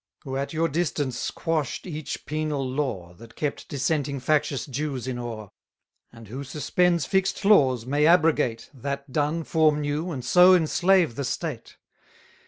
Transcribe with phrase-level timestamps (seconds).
[0.23, 5.49] Who at your instance quash'd each penal law, That kept dissenting factious Jews in awe;
[6.11, 11.23] And who suspends fix'd laws, may abrogate, That done, form new, and so enslave the
[11.23, 11.77] state.